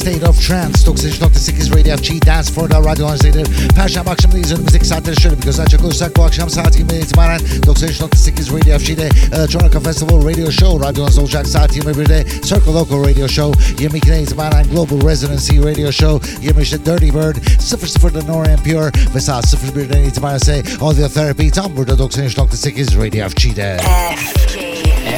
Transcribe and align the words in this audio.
State 0.00 0.28
of 0.28 0.40
Trance 0.40 0.84
93.8 0.84 1.76
Radio 1.76 1.96
FG 1.96 2.20
Dance 2.26 2.50
for 2.50 2.68
the 2.68 2.76
Radyo 2.76 3.06
Anzeydir. 3.06 3.46
Perşembe 3.76 4.10
akşamındayız 4.10 4.52
önümüzdeki 4.52 4.86
saatleri 4.86 5.20
şöyle 5.20 5.38
bir 5.38 5.42
göz 5.42 5.60
açacak 5.60 5.84
olursak 5.84 6.16
bu 6.16 6.22
akşam 6.22 6.50
saat 6.50 6.76
20'den 6.80 7.00
itibaren 7.00 7.40
93.8 7.40 8.58
Radio 8.58 8.78
FG'de 8.78 9.08
Electronica 9.36 9.78
uh, 9.78 9.84
Festival 9.84 10.28
Radio 10.28 10.50
Show 10.50 10.88
radyonuzda 10.88 11.20
olacak 11.20 11.46
saat 11.46 11.76
21'de 11.76 12.26
Circle 12.42 12.72
Local 12.72 13.04
Radio 13.08 13.28
Show 13.28 13.64
22'den 13.84 14.22
itibaren 14.22 14.66
Global 14.70 15.08
Residency 15.08 15.58
Radio 15.58 15.92
Show 15.92 16.30
23'te 16.48 16.86
Dirty 16.86 17.10
Bird 17.14 17.36
00'da 17.36 18.32
Nora 18.32 18.52
and 18.52 18.58
Pure 18.58 18.92
ve 19.14 19.20
saat 19.20 19.44
01'den 19.44 20.04
itibaren 20.04 20.36
ise 20.36 20.62
Audio 20.80 21.08
Therapy 21.08 21.50
tam 21.50 21.76
burada 21.76 21.92
93.8 21.92 23.06
Radio 23.06 23.28
FG'de. 23.28 23.76
FG. 24.16 24.58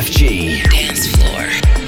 FG. 0.02 0.22
Dance 0.64 1.02
Floor 1.02 1.81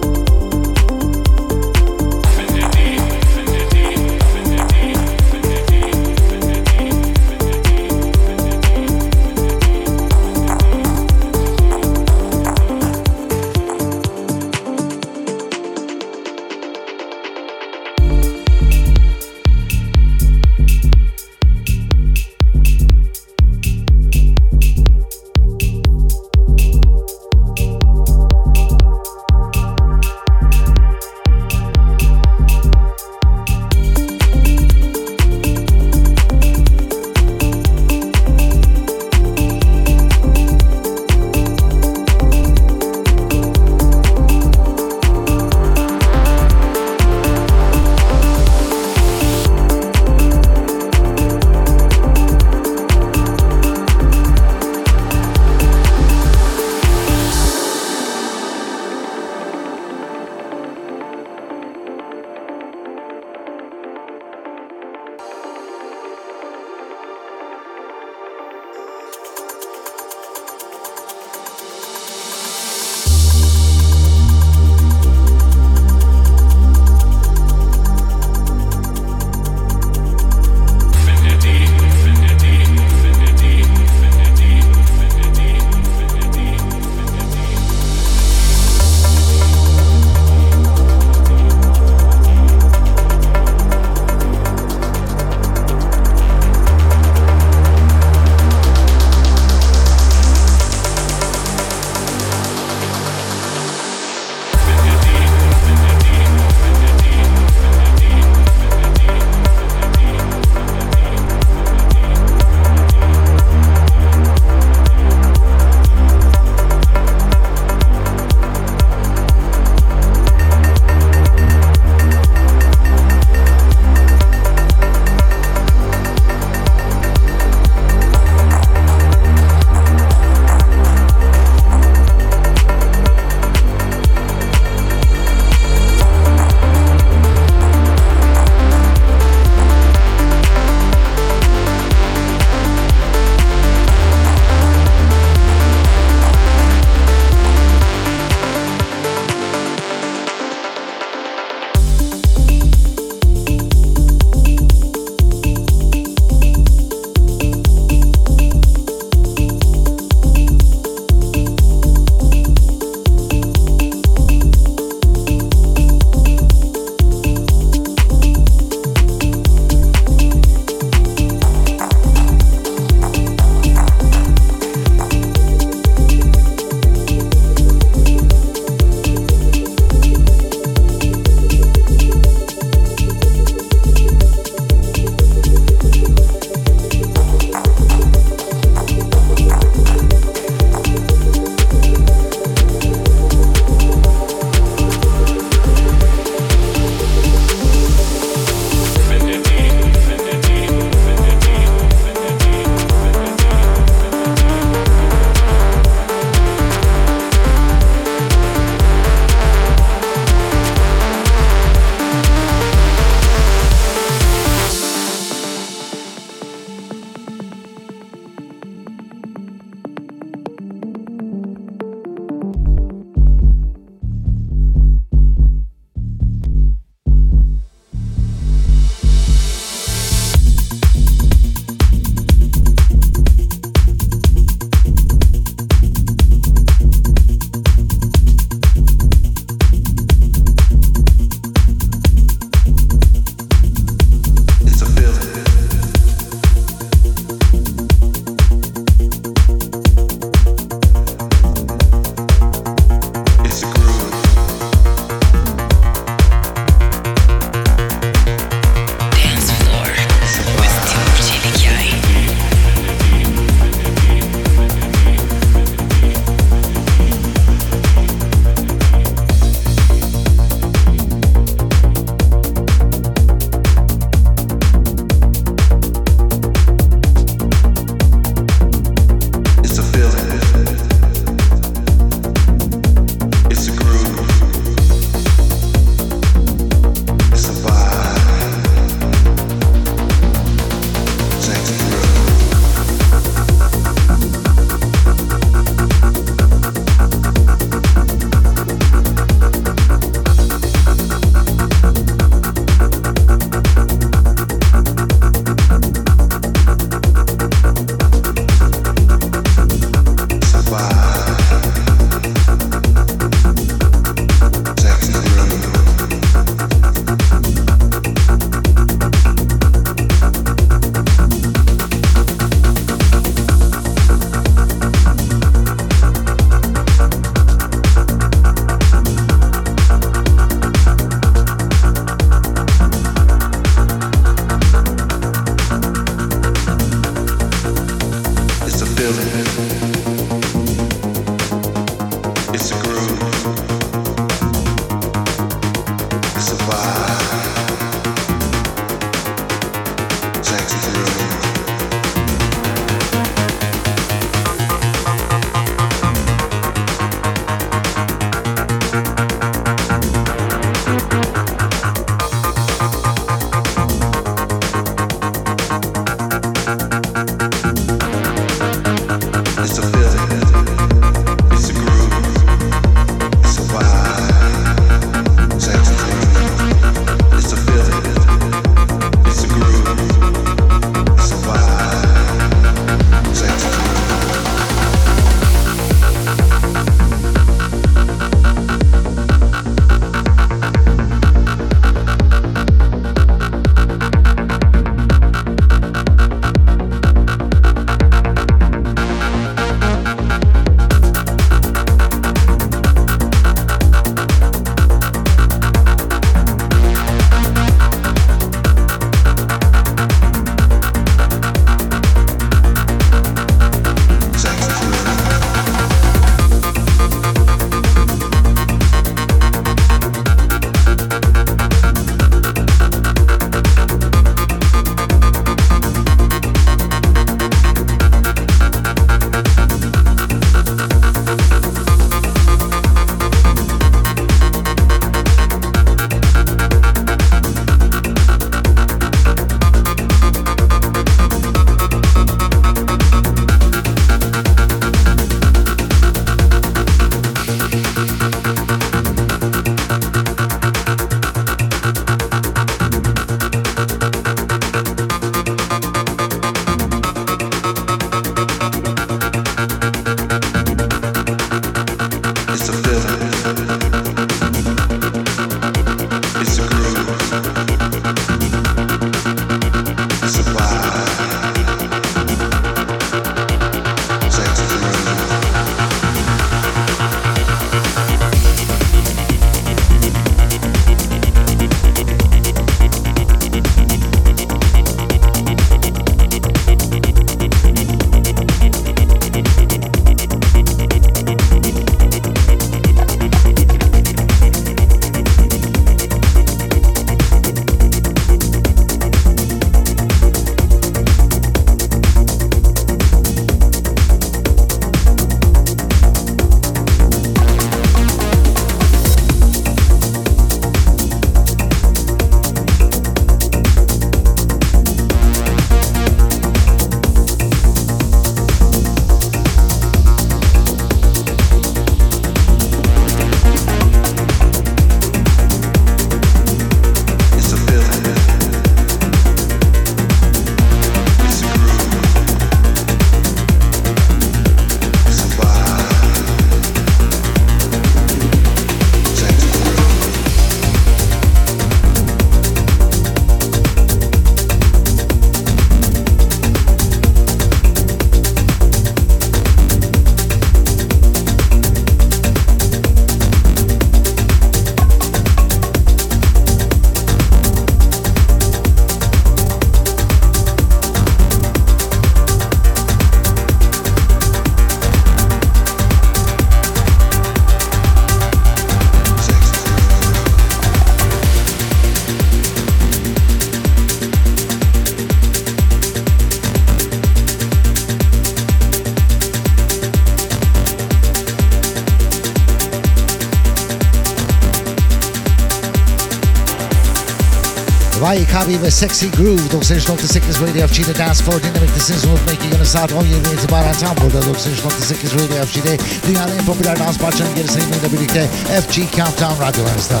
Vay 588.10 588.26
Kabi 588.26 588.62
ve 588.62 588.70
Sexy 588.70 589.06
Groove. 589.06 589.40
93.8 589.52 590.42
Radio. 590.42 590.66
FG'de 590.66 590.98
Dance 590.98 591.24
Floor 591.24 591.42
dinlemektesiniz. 591.42 592.04
Unutmayın 592.04 592.40
ki 592.40 592.46
yarın 592.52 592.64
saat 592.64 592.92
17 592.92 593.14
itibaren 593.34 593.74
tam 593.74 593.96
burada 593.96 594.26
93.8 594.26 595.14
Radio. 595.14 595.46
FG'de 595.46 595.78
dünyanın 596.08 596.38
en 596.38 596.44
popüler 596.44 596.78
dans 596.78 596.98
parçalarının 596.98 597.36
geri 597.36 597.48
sayımıyla 597.48 597.92
birlikte 597.92 598.26
FG 598.60 598.74
Countdown 598.96 599.42
radyolarınızda. 599.42 600.00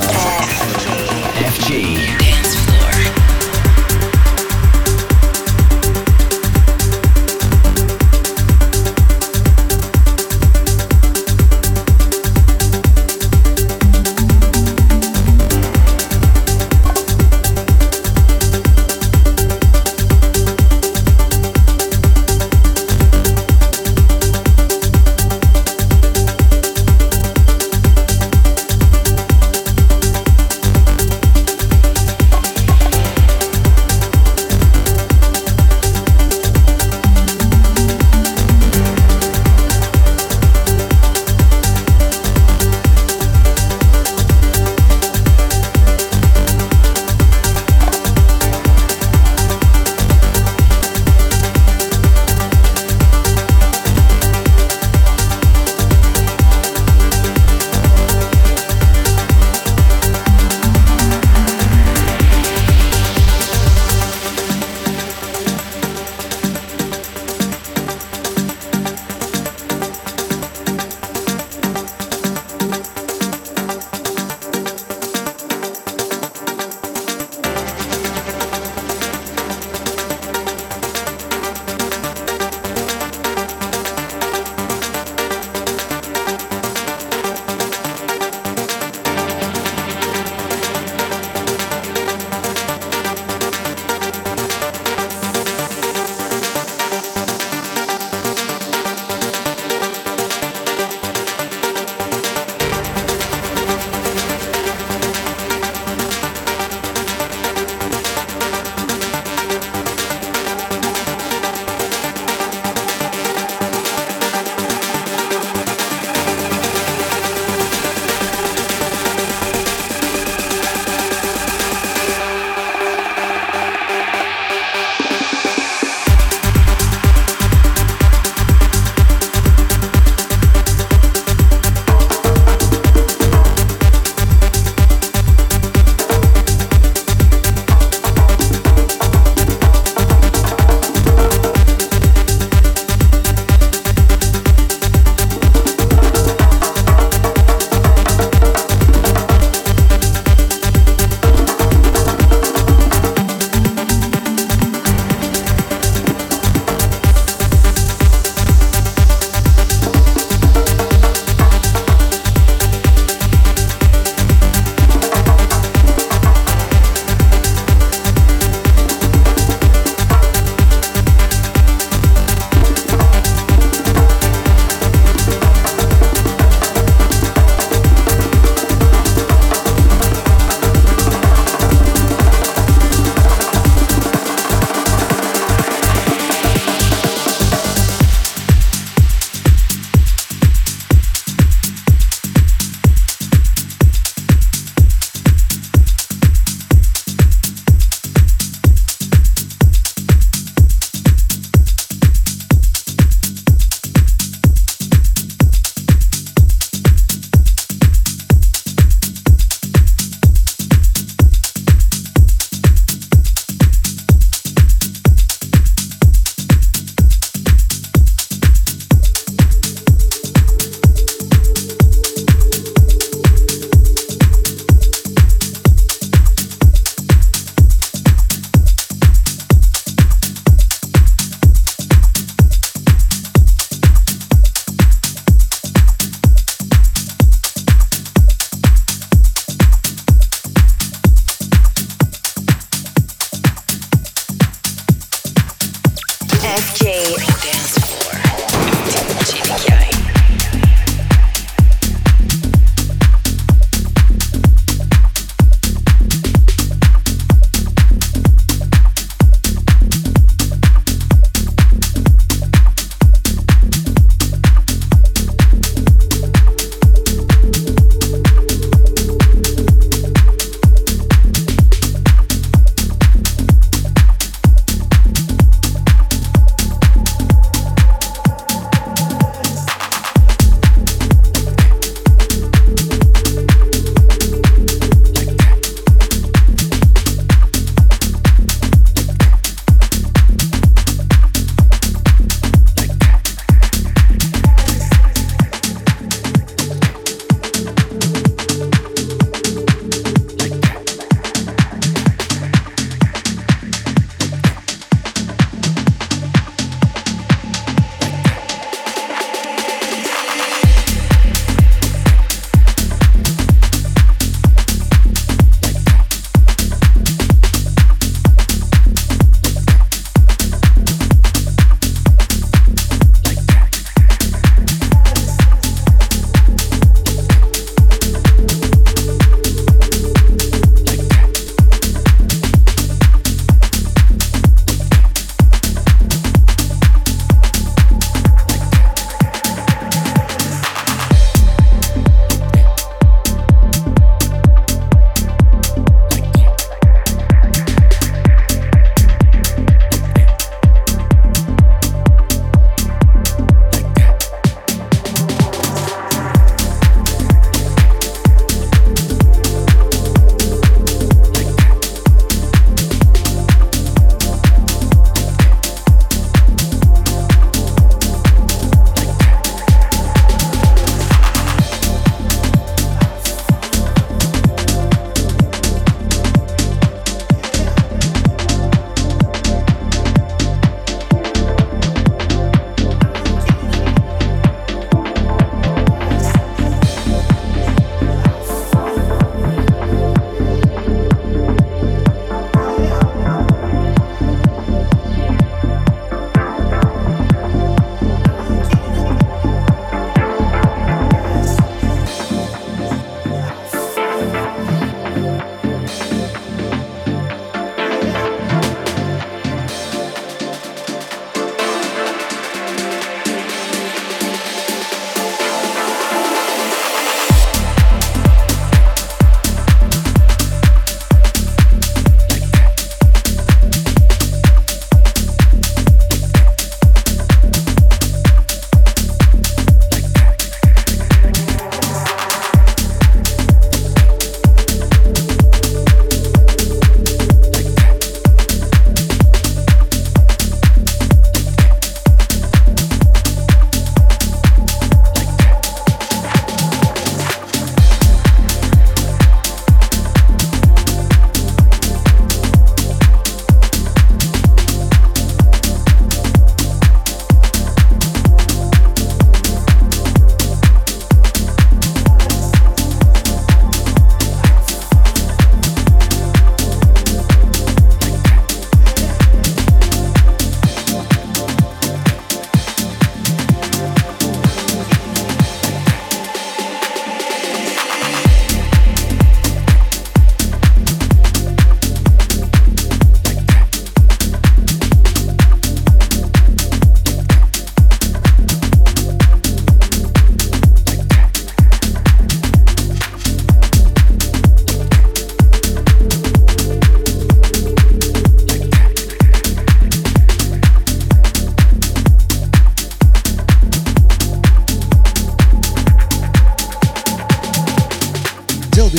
FG. 1.54 1.70
Dance 1.70 2.39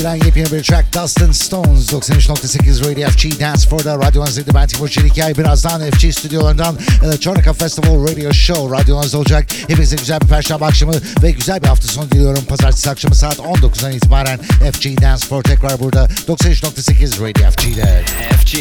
Mobilen 0.01 0.25
yepyeni 0.25 0.51
bir 0.51 0.63
track 0.63 0.93
Dustin 0.93 1.31
Stones 1.31 1.93
93.8 1.93 2.89
Radio 2.89 3.09
FG 3.09 3.39
Dance 3.39 3.69
Floor'da 3.69 3.97
Radyo 4.07 4.21
Anzı'ydı 4.21 4.53
ben 4.53 4.67
Timur 4.67 4.89
Çelikay 4.89 5.37
birazdan 5.37 5.91
FG 5.91 6.13
stüdyolarından 6.13 6.77
Electronica 7.03 7.53
Festival 7.53 8.03
Radio 8.03 8.33
Show 8.33 8.77
Radyo 8.77 8.97
Anzı 8.97 9.17
olacak 9.17 9.45
hepinize 9.67 9.95
güzel 9.95 10.21
bir 10.21 10.27
perşembe 10.27 10.65
akşamı 10.65 10.93
ve 11.23 11.31
güzel 11.31 11.61
bir 11.61 11.67
hafta 11.67 11.87
sonu 11.87 12.11
diliyorum 12.11 12.45
pazartesi 12.45 12.89
akşamı 12.89 13.15
saat 13.15 13.37
19'dan 13.37 13.91
itibaren 13.91 14.39
FG 14.73 15.01
Dance 15.01 15.25
Floor 15.27 15.43
tekrar 15.43 15.79
burada 15.79 16.05
93.8 16.27 17.29
Radio 17.29 17.51
FG'de 17.51 18.03
FG. 18.37 18.57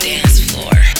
Dance 0.00 0.44
floor. 0.48 0.94